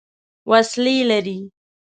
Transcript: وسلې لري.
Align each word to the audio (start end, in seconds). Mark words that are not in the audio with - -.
وسلې 0.49 0.97
لري. 1.09 1.37